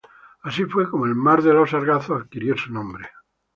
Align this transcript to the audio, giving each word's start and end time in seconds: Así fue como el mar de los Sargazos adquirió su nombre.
Así 0.41 0.65
fue 0.65 0.89
como 0.89 1.05
el 1.05 1.13
mar 1.13 1.43
de 1.43 1.53
los 1.53 1.69
Sargazos 1.69 2.21
adquirió 2.23 2.57
su 2.57 2.73
nombre. 2.73 3.07